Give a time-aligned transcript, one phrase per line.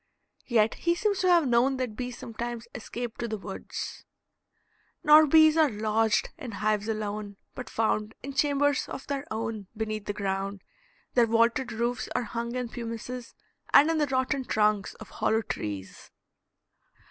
[0.47, 4.03] Yet he seems to have known that bees sometimes escaped to the woods:
[5.03, 10.05] "Nor bees are lodged in hives alone, but found In chambers of their own beneath
[10.05, 10.63] the ground:
[11.13, 13.35] Their vaulted roofs are hung in pumices,
[13.75, 16.09] And in the rotten trunks of hollow trees."